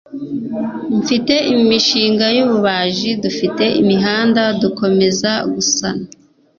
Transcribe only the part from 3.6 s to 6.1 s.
imihanda dukomeza gusana